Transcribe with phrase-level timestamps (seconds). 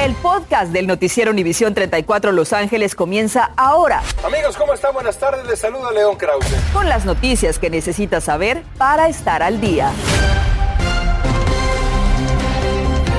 [0.00, 4.00] El podcast del noticiero Univisión 34 Los Ángeles comienza ahora.
[4.24, 4.94] Amigos, ¿cómo están?
[4.94, 5.46] Buenas tardes.
[5.46, 6.56] Les saluda León Krause.
[6.72, 9.92] Con las noticias que necesitas saber para estar al día.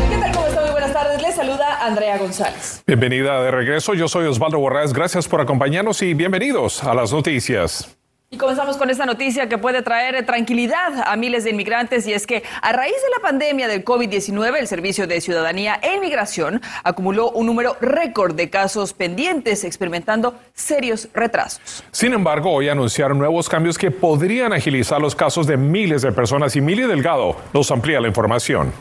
[0.10, 0.32] ¿Qué tal?
[0.34, 0.62] ¿Cómo está?
[0.62, 1.22] Muy buenas tardes.
[1.22, 2.82] Les saluda Andrea González.
[2.88, 3.94] Bienvenida de regreso.
[3.94, 4.92] Yo soy Osvaldo Borrás.
[4.92, 7.96] Gracias por acompañarnos y bienvenidos a las noticias.
[8.34, 12.26] Y comenzamos con esta noticia que puede traer tranquilidad a miles de inmigrantes y es
[12.26, 17.32] que a raíz de la pandemia del COVID-19 el Servicio de Ciudadanía e Inmigración acumuló
[17.32, 21.84] un número récord de casos pendientes experimentando serios retrasos.
[21.92, 26.56] Sin embargo, hoy anunciaron nuevos cambios que podrían agilizar los casos de miles de personas
[26.56, 28.72] y Mili Delgado nos amplía la información.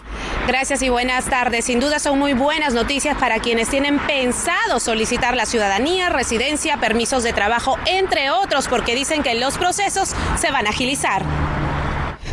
[0.47, 1.65] Gracias y buenas tardes.
[1.65, 7.25] Sin duda son muy buenas noticias para quienes tienen pensado solicitar la ciudadanía, residencia, permisos
[7.25, 11.25] de trabajo, entre otros, porque dicen que el los procesos se van a agilizar.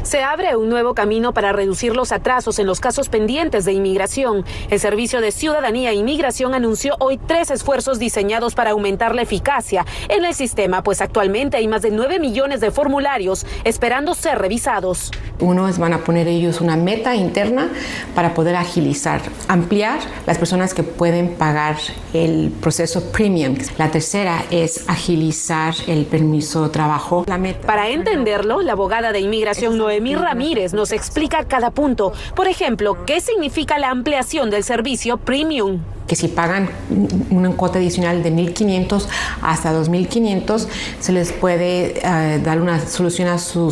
[0.03, 4.45] Se abre un nuevo camino para reducir los atrasos en los casos pendientes de inmigración.
[4.70, 9.86] El Servicio de Ciudadanía e Inmigración anunció hoy tres esfuerzos diseñados para aumentar la eficacia
[10.08, 15.11] en el sistema, pues actualmente hay más de 9 millones de formularios esperando ser revisados.
[15.39, 17.69] Uno es van a poner ellos una meta interna
[18.16, 21.77] para poder agilizar, ampliar las personas que pueden pagar
[22.13, 23.55] el proceso premium.
[23.77, 27.23] La tercera es agilizar el permiso de trabajo.
[27.27, 27.67] La meta.
[27.67, 32.13] Para entenderlo, la abogada de inmigración Noemí Ramírez nos explica cada punto.
[32.35, 35.81] Por ejemplo, ¿qué significa la ampliación del servicio premium?
[36.08, 36.69] Que si pagan
[37.30, 39.05] una cuota adicional de 1.500
[39.41, 40.67] hasta 2.500,
[40.99, 43.72] se les puede eh, dar una solución a su,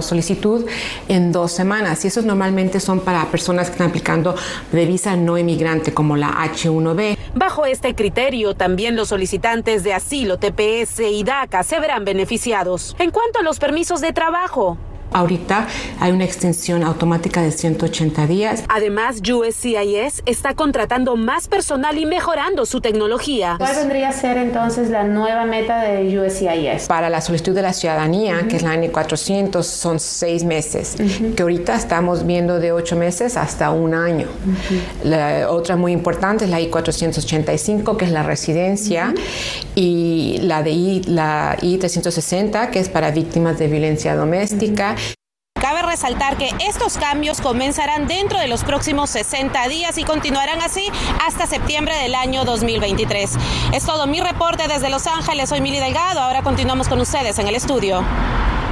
[0.00, 0.66] solicitud
[1.08, 2.04] en dos semanas.
[2.04, 4.34] Y esos normalmente son para personas que están aplicando
[4.72, 7.16] de visa no emigrante, como la H1B.
[7.34, 12.96] Bajo este criterio, también los solicitantes de asilo, TPS y DACA se verán beneficiados.
[12.98, 14.78] En cuanto a los permisos de trabajo,
[15.12, 15.66] Ahorita
[16.00, 18.64] hay una extensión automática de 180 días.
[18.68, 23.56] Además, USCIS está contratando más personal y mejorando su tecnología.
[23.58, 26.86] ¿Cuál vendría a ser entonces la nueva meta de USCIS?
[26.86, 30.96] Para la solicitud de la ciudadanía, que es la N400, son seis meses,
[31.34, 34.28] que ahorita estamos viendo de ocho meses hasta un año.
[35.04, 39.14] La otra muy importante es la I485, que es la residencia,
[39.74, 44.96] y la de I, la I360, que es para víctimas de violencia doméstica.
[45.68, 50.90] Cabe resaltar que estos cambios comenzarán dentro de los próximos 60 días y continuarán así
[51.22, 53.36] hasta septiembre del año 2023.
[53.74, 55.50] Es todo mi reporte desde Los Ángeles.
[55.50, 56.20] Soy Mili Delgado.
[56.20, 58.02] Ahora continuamos con ustedes en el estudio.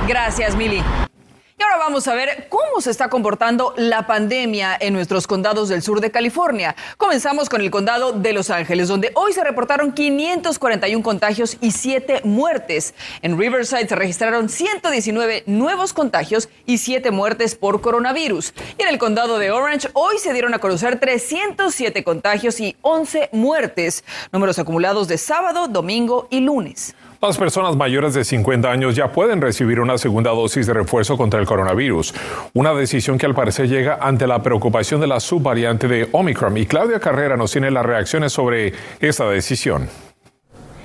[0.08, 0.82] Gracias, Mili.
[1.58, 5.80] Y ahora vamos a ver cómo se está comportando la pandemia en nuestros condados del
[5.80, 6.76] sur de California.
[6.98, 12.20] Comenzamos con el condado de Los Ángeles, donde hoy se reportaron 541 contagios y 7
[12.24, 12.92] muertes.
[13.22, 18.52] En Riverside se registraron 119 nuevos contagios y 7 muertes por coronavirus.
[18.76, 23.30] Y en el condado de Orange hoy se dieron a conocer 307 contagios y 11
[23.32, 26.94] muertes, números acumulados de sábado, domingo y lunes.
[27.26, 31.40] Las personas mayores de 50 años ya pueden recibir una segunda dosis de refuerzo contra
[31.40, 32.14] el coronavirus,
[32.54, 36.56] una decisión que al parecer llega ante la preocupación de la subvariante de Omicron.
[36.56, 39.88] Y Claudia Carrera nos tiene las reacciones sobre esta decisión.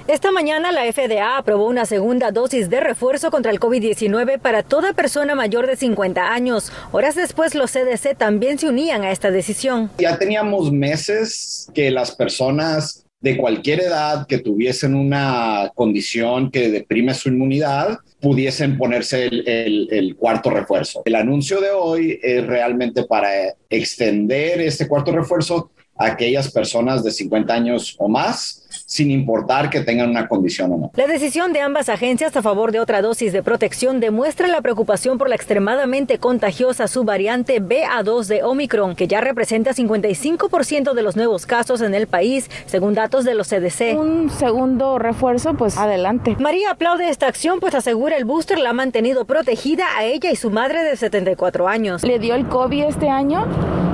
[0.07, 4.93] Esta mañana la FDA aprobó una segunda dosis de refuerzo contra el COVID-19 para toda
[4.93, 6.71] persona mayor de 50 años.
[6.91, 9.91] Horas después los CDC también se unían a esta decisión.
[9.99, 17.13] Ya teníamos meses que las personas de cualquier edad que tuviesen una condición que deprime
[17.13, 21.01] su inmunidad pudiesen ponerse el, cuarto refuerzo.
[21.05, 23.29] El anuncio de hoy es realmente para
[23.69, 29.81] extender este cuarto refuerzo a aquellas personas de 50 años o más sin importar que
[29.81, 30.91] tengan una condición o no.
[30.95, 35.17] La decisión de ambas agencias a favor de otra dosis de protección demuestra la preocupación
[35.17, 41.45] por la extremadamente contagiosa subvariante BA2 de Omicron, que ya representa 55% de los nuevos
[41.45, 43.97] casos en el país, según datos de los CDC.
[43.97, 46.35] Un segundo refuerzo, pues adelante.
[46.39, 50.35] María aplaude esta acción, pues asegura el booster la ha mantenido protegida a ella y
[50.35, 52.03] su madre de 74 años.
[52.03, 53.45] Le dio el COVID este año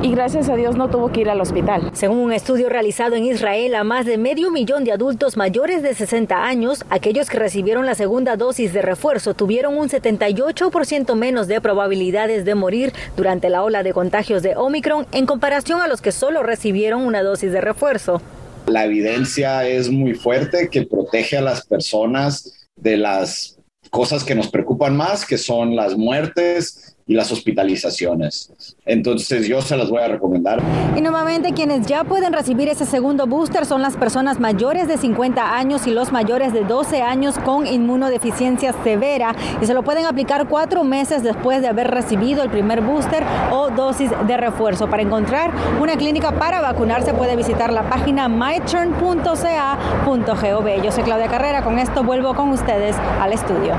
[0.01, 1.89] y gracias a Dios no tuvo que ir al hospital.
[1.93, 5.95] Según un estudio realizado en Israel a más de medio millón de adultos mayores de
[5.95, 11.61] 60 años, aquellos que recibieron la segunda dosis de refuerzo tuvieron un 78% menos de
[11.61, 16.11] probabilidades de morir durante la ola de contagios de Omicron en comparación a los que
[16.11, 18.21] solo recibieron una dosis de refuerzo.
[18.65, 23.57] La evidencia es muy fuerte que protege a las personas de las
[23.89, 28.75] cosas que nos preocupan más, que son las muertes, y las hospitalizaciones.
[28.85, 30.61] Entonces yo se las voy a recomendar.
[30.95, 35.55] Y nuevamente quienes ya pueden recibir ese segundo booster son las personas mayores de 50
[35.55, 40.47] años y los mayores de 12 años con inmunodeficiencia severa y se lo pueden aplicar
[40.49, 44.89] cuatro meses después de haber recibido el primer booster o dosis de refuerzo.
[44.89, 49.37] Para encontrar una clínica para vacunarse puede visitar la página myturn.ca.gov.
[50.83, 53.75] Yo soy Claudia Carrera, con esto vuelvo con ustedes al estudio.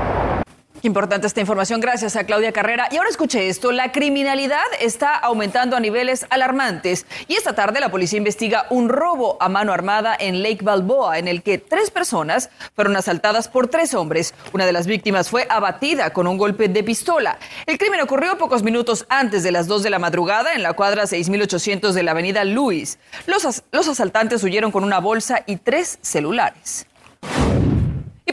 [0.81, 2.87] Importante esta información, gracias a Claudia Carrera.
[2.89, 7.91] Y ahora escuche esto, la criminalidad está aumentando a niveles alarmantes y esta tarde la
[7.91, 12.49] policía investiga un robo a mano armada en Lake Balboa en el que tres personas
[12.75, 14.33] fueron asaltadas por tres hombres.
[14.53, 17.37] Una de las víctimas fue abatida con un golpe de pistola.
[17.65, 21.07] El crimen ocurrió pocos minutos antes de las 2 de la madrugada en la cuadra
[21.07, 22.99] 6800 de la avenida Luis.
[23.25, 26.87] Los, los asaltantes huyeron con una bolsa y tres celulares.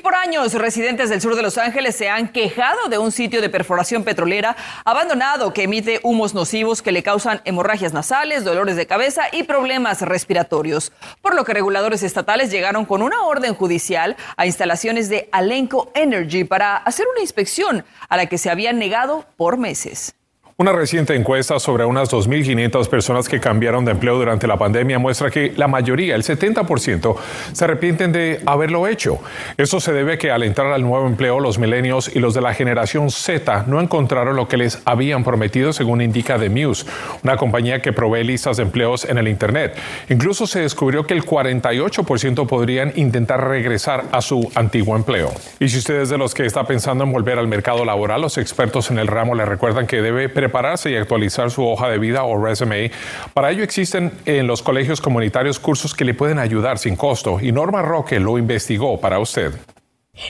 [0.06, 3.48] Por años, residentes del sur de Los Ángeles se han quejado de un sitio de
[3.48, 4.54] perforación petrolera
[4.84, 10.02] abandonado que emite humos nocivos que le causan hemorragias nasales, dolores de cabeza y problemas
[10.02, 10.92] respiratorios.
[11.20, 16.44] Por lo que reguladores estatales llegaron con una orden judicial a instalaciones de Alenco Energy
[16.44, 20.14] para hacer una inspección a la que se habían negado por meses.
[20.58, 25.30] Una reciente encuesta sobre unas 2.500 personas que cambiaron de empleo durante la pandemia muestra
[25.30, 27.14] que la mayoría, el 70%,
[27.52, 29.18] se arrepienten de haberlo hecho.
[29.58, 32.40] Eso se debe a que al entrar al nuevo empleo, los milenios y los de
[32.40, 36.86] la generación Z no encontraron lo que les habían prometido, según indica The Muse,
[37.22, 39.76] una compañía que provee listas de empleos en el Internet.
[40.08, 45.34] Incluso se descubrió que el 48% podrían intentar regresar a su antiguo empleo.
[45.60, 48.38] Y si usted es de los que está pensando en volver al mercado laboral, los
[48.38, 52.22] expertos en el ramo le recuerdan que debe prepararse y actualizar su hoja de vida
[52.22, 52.92] o resume.
[53.34, 57.50] Para ello existen en los colegios comunitarios cursos que le pueden ayudar sin costo y
[57.50, 59.52] Norma Roque lo investigó para usted.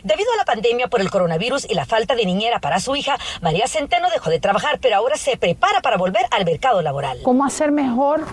[0.02, 3.18] Debido a la pandemia por el coronavirus y la falta de niñera para su hija,
[3.42, 7.18] María Centeno dejó de trabajar, pero ahora se prepara para volver al mercado laboral.
[7.22, 8.24] ¿Cómo hacer mejor,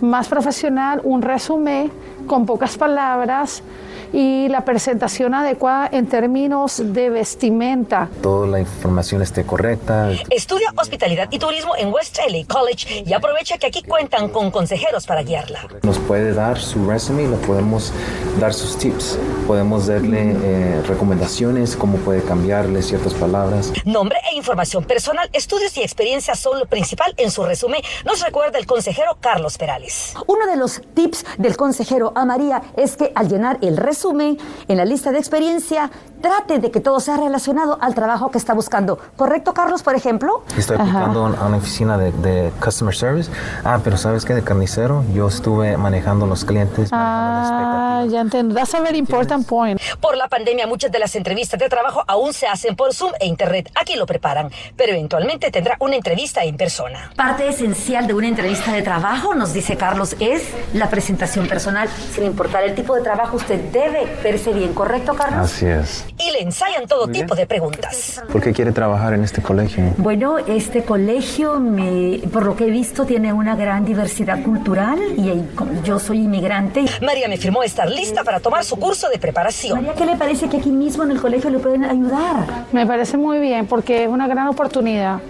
[0.00, 1.90] más profesional, un resumen
[2.26, 3.62] con pocas palabras?
[4.12, 8.08] Y la presentación adecuada en términos de vestimenta.
[8.22, 10.10] Toda la información esté correcta.
[10.30, 15.06] Estudia hospitalidad y turismo en West LA College y aprovecha que aquí cuentan con consejeros
[15.06, 15.60] para guiarla.
[15.82, 17.92] Nos puede dar su resume, le podemos
[18.40, 23.72] dar sus tips, podemos darle eh, recomendaciones, cómo puede cambiarle ciertas palabras.
[23.84, 28.58] Nombre e información personal, estudios y experiencias son lo principal en su resumen, nos recuerda
[28.58, 30.14] el consejero Carlos Perales.
[30.26, 34.38] Uno de los tips del consejero a María es que al llenar el resumen resumen,
[34.66, 35.90] en la lista de experiencia,
[36.22, 38.98] trate de que todo sea relacionado al trabajo que está buscando.
[39.16, 40.42] ¿Correcto, Carlos, por ejemplo?
[40.56, 43.30] Estoy aplicando a una oficina de, Customer Service.
[43.64, 44.34] Ah, pero ¿sabes qué?
[44.34, 46.88] De carnicero, yo estuve manejando los clientes.
[46.92, 48.54] Ah, ya entiendo.
[48.54, 49.80] That's a very important point.
[50.00, 53.26] Por la pandemia, muchas de las entrevistas de trabajo aún se hacen por Zoom e
[53.26, 53.70] Internet.
[53.74, 57.12] Aquí lo preparan, pero eventualmente tendrá una entrevista en persona.
[57.16, 60.42] Parte esencial de una entrevista de trabajo, nos dice Carlos, es
[60.74, 61.88] la presentación personal.
[62.14, 63.89] Sin importar el tipo de trabajo, usted debe
[64.22, 65.40] verse bien, ¿correcto, Carlos?
[65.40, 66.04] Así es.
[66.18, 68.22] Y le ensayan todo tipo de preguntas.
[68.30, 69.84] ¿Por qué quiere trabajar en este colegio?
[69.96, 75.42] Bueno, este colegio, me, por lo que he visto, tiene una gran diversidad cultural y
[75.84, 76.84] yo soy inmigrante.
[77.02, 79.76] María me firmó estar lista para tomar su curso de preparación.
[79.78, 82.66] María, ¿qué le parece que aquí mismo en el colegio le pueden ayudar?
[82.72, 85.20] Me parece muy bien porque es una gran oportunidad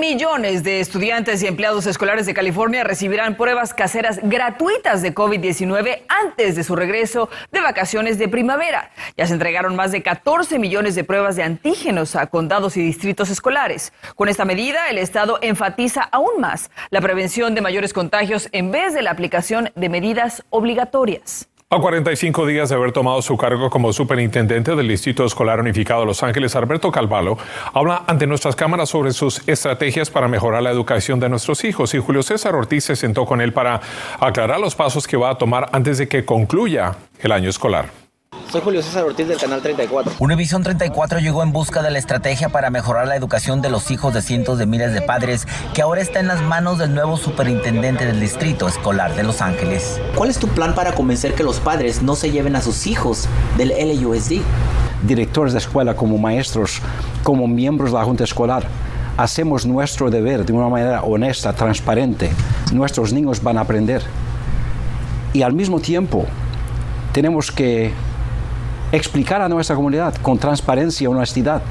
[0.00, 6.56] Millones de estudiantes y empleados escolares de California recibirán pruebas caseras gratuitas de COVID-19 antes
[6.56, 8.92] de su regreso de vacaciones de primavera.
[9.18, 13.28] Ya se entregaron más de 14 millones de pruebas de antígenos a condados y distritos
[13.28, 13.92] escolares.
[14.16, 18.94] Con esta medida, el Estado enfatiza aún más la prevención de mayores contagios en vez
[18.94, 21.49] de la aplicación de medidas obligatorias.
[21.72, 26.06] A 45 días de haber tomado su cargo como superintendente del Distrito Escolar Unificado de
[26.06, 27.38] Los Ángeles, Alberto Calvalo
[27.72, 32.00] habla ante nuestras cámaras sobre sus estrategias para mejorar la educación de nuestros hijos y
[32.00, 33.80] Julio César Ortiz se sentó con él para
[34.18, 38.09] aclarar los pasos que va a tomar antes de que concluya el año escolar.
[38.50, 40.14] Soy Julio César Ortiz del canal 34.
[40.18, 44.12] Univisión 34 llegó en busca de la estrategia para mejorar la educación de los hijos
[44.12, 48.06] de cientos de miles de padres que ahora está en las manos del nuevo superintendente
[48.06, 50.00] del Distrito Escolar de Los Ángeles.
[50.16, 53.28] ¿Cuál es tu plan para convencer que los padres no se lleven a sus hijos
[53.56, 54.42] del LUSD?
[55.04, 56.80] Directores de escuela como maestros,
[57.22, 58.64] como miembros de la Junta Escolar,
[59.16, 62.30] hacemos nuestro deber de una manera honesta, transparente.
[62.72, 64.02] Nuestros niños van a aprender.
[65.32, 66.26] Y al mismo tiempo,
[67.12, 67.92] tenemos que
[68.92, 71.62] explicar a nuestra comunidad con transparencia y honestidad.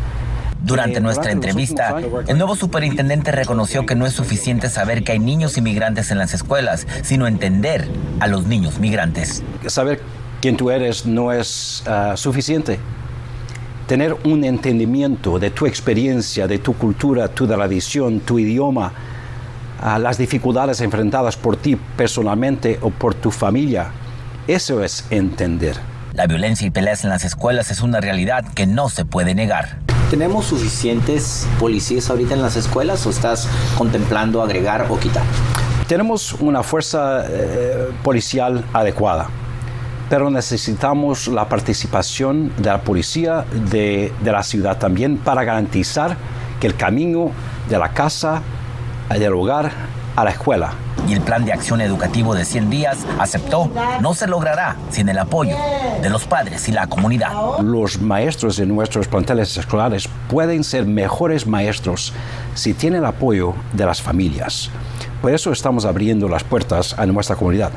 [0.62, 1.96] Durante nuestra entrevista,
[2.28, 6.34] el nuevo superintendente reconoció que no es suficiente saber que hay niños inmigrantes en las
[6.34, 7.88] escuelas, sino entender
[8.20, 9.42] a los niños migrantes.
[9.68, 10.02] Saber
[10.42, 12.78] quién tú eres no es uh, suficiente.
[13.88, 18.92] Tener un entendimiento de tu experiencia, de tu cultura, tu tradición, tu idioma,
[19.82, 23.92] uh, las dificultades enfrentadas por ti personalmente o por tu familia,
[24.46, 25.89] eso es entender.
[26.20, 29.78] La violencia y peleas en las escuelas es una realidad que no se puede negar.
[30.10, 33.48] ¿Tenemos suficientes policías ahorita en las escuelas o estás
[33.78, 35.24] contemplando agregar o quitar?
[35.88, 39.30] Tenemos una fuerza eh, policial adecuada,
[40.10, 46.18] pero necesitamos la participación de la policía de, de la ciudad también para garantizar
[46.60, 47.32] que el camino
[47.70, 48.42] de la casa,
[49.10, 49.72] del hogar,
[50.18, 50.74] a la escuela
[51.10, 55.18] y el plan de acción educativo de 100 días aceptó no se logrará sin el
[55.18, 55.56] apoyo
[56.02, 57.32] de los padres y la comunidad.
[57.64, 62.14] Los maestros de nuestros planteles escolares pueden ser mejores maestros
[62.54, 64.70] si tienen el apoyo de las familias.
[65.22, 67.72] Por eso estamos abriendo las puertas a nuestra comunidad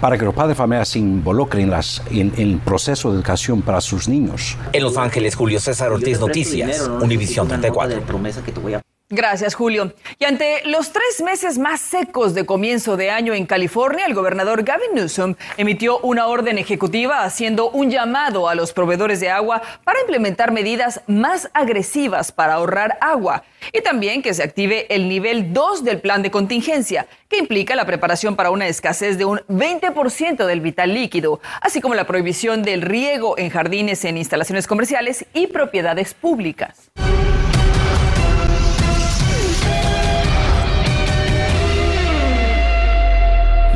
[0.00, 3.62] para que los padres de familia se involucren las, en, en, el proceso de educación
[3.62, 4.58] para sus niños.
[4.74, 8.85] En Los Ángeles, Julio César Ortiz Noticias, Univisión 34.
[9.08, 9.92] Gracias, Julio.
[10.18, 14.64] Y ante los tres meses más secos de comienzo de año en California, el gobernador
[14.64, 20.00] Gavin Newsom emitió una orden ejecutiva haciendo un llamado a los proveedores de agua para
[20.00, 25.84] implementar medidas más agresivas para ahorrar agua y también que se active el nivel 2
[25.84, 30.60] del plan de contingencia, que implica la preparación para una escasez de un 20% del
[30.60, 36.12] vital líquido, así como la prohibición del riego en jardines, en instalaciones comerciales y propiedades
[36.12, 36.90] públicas.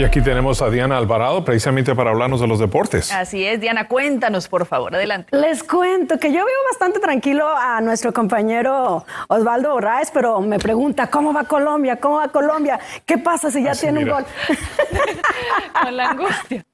[0.00, 3.12] Y aquí tenemos a Diana Alvarado precisamente para hablarnos de los deportes.
[3.12, 5.36] Así es, Diana, cuéntanos por favor, adelante.
[5.36, 11.08] Les cuento que yo veo bastante tranquilo a nuestro compañero Osvaldo Borraes, pero me pregunta,
[11.08, 11.96] ¿cómo va Colombia?
[11.96, 12.80] ¿Cómo va Colombia?
[13.04, 14.16] ¿Qué pasa si ya Así, tiene mira.
[14.16, 14.30] un gol?
[15.82, 16.64] Con la angustia.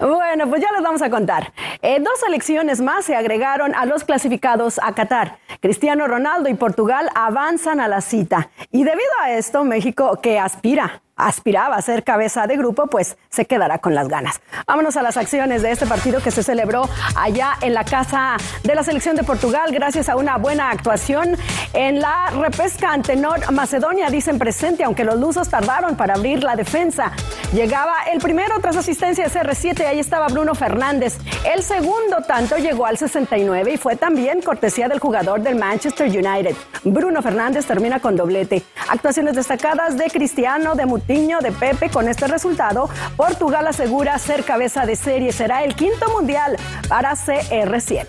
[0.00, 1.52] Bueno, pues ya les vamos a contar.
[1.82, 5.36] Eh, dos selecciones más se agregaron a los clasificados a Qatar.
[5.60, 8.48] Cristiano Ronaldo y Portugal avanzan a la cita.
[8.72, 13.46] Y debido a esto, México, que aspira, aspiraba a ser cabeza de grupo, pues se
[13.46, 14.40] quedará con las ganas.
[14.66, 18.74] Vámonos a las acciones de este partido que se celebró allá en la casa de
[18.74, 21.36] la selección de Portugal gracias a una buena actuación
[21.72, 26.56] en la repesca ante Nord Macedonia, dicen presente, aunque los lusos tardaron para abrir la
[26.56, 27.12] defensa.
[27.52, 31.18] Llegaba el primero tras asistencia de CR7, ahí estaba Bruno Fernández.
[31.44, 36.54] El segundo tanto llegó al 69 y fue también cortesía del jugador del Manchester United.
[36.84, 38.62] Bruno Fernández termina con doblete.
[38.88, 41.88] Actuaciones destacadas de Cristiano, de Mutiño, de Pepe.
[41.88, 45.32] Con este resultado, Portugal asegura ser cabeza de serie.
[45.32, 46.56] Será el quinto mundial
[46.88, 48.06] para CR7.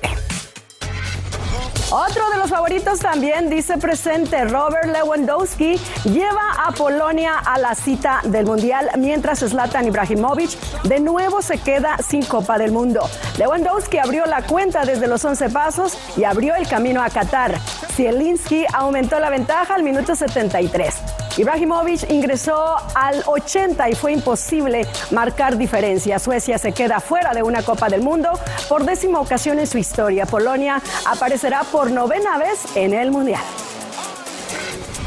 [1.90, 8.20] Otro de los favoritos también dice presente Robert Lewandowski lleva a Polonia a la cita
[8.26, 10.50] del Mundial mientras Zlatan Ibrahimovic
[10.84, 13.08] de nuevo se queda sin Copa del Mundo.
[13.38, 17.58] Lewandowski abrió la cuenta desde los 11 pasos y abrió el camino a Qatar.
[17.94, 20.94] Zielinski aumentó la ventaja al minuto 73.
[21.38, 26.18] Ibrahimovic ingresó al 80 y fue imposible marcar diferencia.
[26.18, 28.32] Suecia se queda fuera de una Copa del Mundo
[28.68, 30.26] por décima ocasión en su historia.
[30.26, 33.42] Polonia aparecerá por novena vez en el Mundial.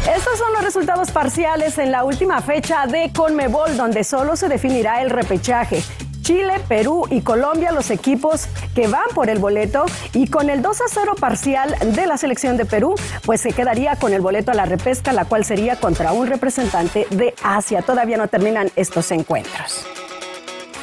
[0.08, 5.02] Estos son los resultados parciales en la última fecha de Conmebol, donde solo se definirá
[5.02, 5.82] el repechaje.
[6.30, 9.84] Chile, Perú y Colombia los equipos que van por el boleto
[10.14, 12.94] y con el 2 a 0 parcial de la selección de Perú,
[13.26, 17.08] pues se quedaría con el boleto a la repesca, la cual sería contra un representante
[17.10, 17.82] de Asia.
[17.82, 19.84] Todavía no terminan estos encuentros.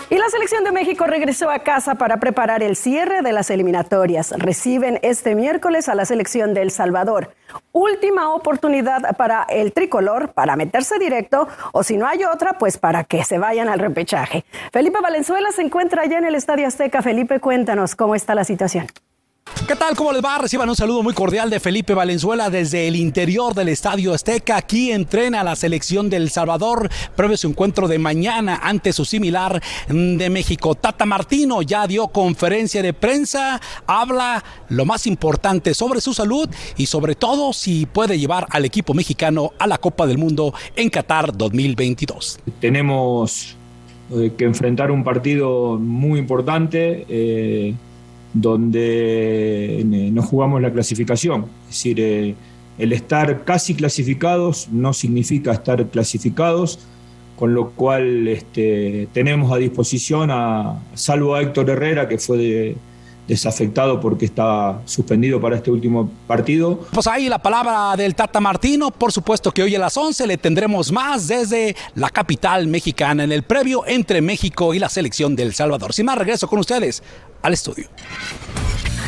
[0.09, 4.31] Y la selección de México regresó a casa para preparar el cierre de las eliminatorias.
[4.37, 7.33] Reciben este miércoles a la selección de El Salvador.
[7.73, 13.03] Última oportunidad para el tricolor para meterse directo o si no hay otra, pues para
[13.03, 14.45] que se vayan al repechaje.
[14.71, 17.01] Felipe Valenzuela se encuentra allá en el Estadio Azteca.
[17.01, 18.87] Felipe, cuéntanos cómo está la situación.
[19.67, 19.95] ¿Qué tal?
[19.97, 20.37] ¿Cómo les va?
[20.37, 24.55] Reciban un saludo muy cordial de Felipe Valenzuela desde el interior del Estadio Azteca.
[24.55, 30.29] Aquí entrena la selección del Salvador previo su encuentro de mañana ante su similar de
[30.29, 30.75] México.
[30.75, 36.85] Tata Martino ya dio conferencia de prensa, habla lo más importante sobre su salud y
[36.85, 41.35] sobre todo si puede llevar al equipo mexicano a la Copa del Mundo en Qatar
[41.35, 42.39] 2022.
[42.61, 43.57] Tenemos
[44.11, 47.05] eh, que enfrentar un partido muy importante.
[47.09, 47.73] Eh,
[48.41, 51.45] donde eh, no jugamos la clasificación.
[51.69, 52.35] Es decir, eh,
[52.77, 56.79] el estar casi clasificados no significa estar clasificados,
[57.35, 62.75] con lo cual este, tenemos a disposición a, salvo a Héctor Herrera, que fue
[63.27, 66.79] desafectado porque está suspendido para este último partido.
[66.91, 70.37] Pues ahí la palabra del Tata Martino, por supuesto que hoy a las 11 le
[70.37, 75.53] tendremos más desde la capital mexicana en el previo entre México y la selección del
[75.53, 75.93] Salvador.
[75.93, 77.03] Sin más, regreso con ustedes
[77.41, 77.87] al estudio.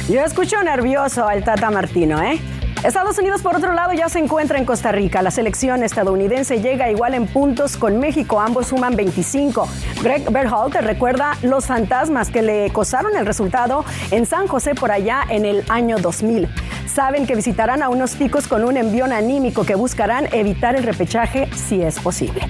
[0.09, 2.39] Yo escucho nervioso al Tata Martino, ¿eh?
[2.83, 5.21] Estados Unidos, por otro lado, ya se encuentra en Costa Rica.
[5.21, 8.39] La selección estadounidense llega igual en puntos con México.
[8.39, 9.67] Ambos suman 25.
[10.01, 15.23] Greg Berhalter recuerda los fantasmas que le costaron el resultado en San José por allá
[15.29, 16.47] en el año 2000.
[16.87, 21.49] Saben que visitarán a unos picos con un envión anímico que buscarán evitar el repechaje
[21.53, 22.41] si es posible.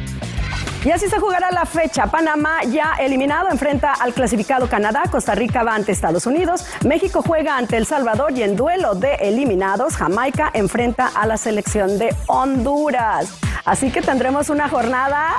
[0.85, 2.07] Y así se jugará la fecha.
[2.07, 7.57] Panamá ya eliminado enfrenta al clasificado Canadá, Costa Rica va ante Estados Unidos, México juega
[7.57, 13.33] ante El Salvador y en duelo de eliminados, Jamaica enfrenta a la selección de Honduras.
[13.65, 15.35] Así que tendremos una jornada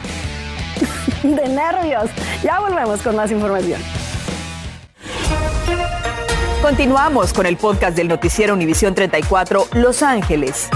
[1.22, 2.10] de nervios.
[2.42, 3.80] Ya volvemos con más información.
[6.60, 10.68] Continuamos con el podcast del noticiero Univisión 34 Los Ángeles.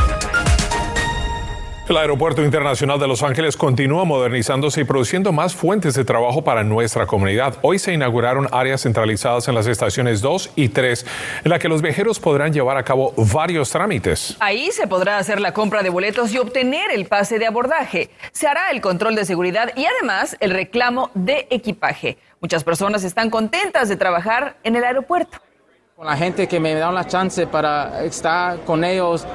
[1.86, 6.64] El Aeropuerto Internacional de Los Ángeles continúa modernizándose y produciendo más fuentes de trabajo para
[6.64, 7.58] nuestra comunidad.
[7.60, 11.04] Hoy se inauguraron áreas centralizadas en las estaciones 2 y 3,
[11.44, 14.34] en la que los viajeros podrán llevar a cabo varios trámites.
[14.40, 18.08] Ahí se podrá hacer la compra de boletos y obtener el pase de abordaje.
[18.32, 22.16] Se hará el control de seguridad y además el reclamo de equipaje.
[22.40, 25.36] Muchas personas están contentas de trabajar en el aeropuerto.
[25.96, 29.26] Con la gente que me da la chance para estar con ellos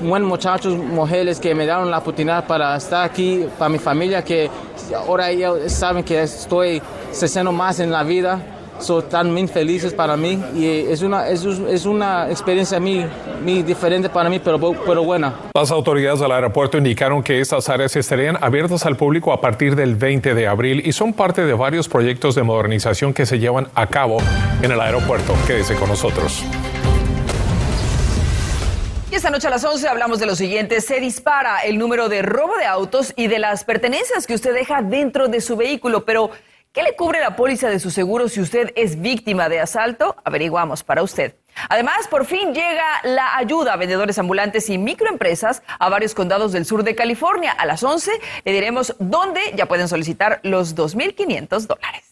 [0.00, 4.50] buenos muchachos, mujeres que me dieron la oportunidad para estar aquí, para mi familia, que
[4.96, 6.82] ahora ellos saben que estoy
[7.18, 8.40] creciendo más en la vida,
[8.82, 13.06] son tan muy felices para mí y es una, es, es una experiencia muy,
[13.42, 15.34] muy diferente para mí, pero, pero buena.
[15.54, 19.94] Las autoridades del aeropuerto indicaron que estas áreas estarían abiertas al público a partir del
[19.94, 23.86] 20 de abril y son parte de varios proyectos de modernización que se llevan a
[23.86, 24.18] cabo
[24.62, 25.34] en el aeropuerto.
[25.46, 26.44] Quédese con nosotros.
[29.12, 30.80] Y esta noche a las 11 hablamos de lo siguiente.
[30.80, 34.80] Se dispara el número de robo de autos y de las pertenencias que usted deja
[34.80, 36.06] dentro de su vehículo.
[36.06, 36.30] Pero,
[36.72, 40.16] ¿qué le cubre la póliza de su seguro si usted es víctima de asalto?
[40.24, 41.34] Averiguamos para usted.
[41.68, 46.64] Además, por fin llega la ayuda a vendedores ambulantes y microempresas a varios condados del
[46.64, 47.52] sur de California.
[47.52, 48.12] A las 11
[48.46, 52.11] le diremos dónde ya pueden solicitar los 2.500 dólares.